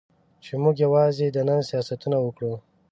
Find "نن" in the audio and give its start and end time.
1.47-1.59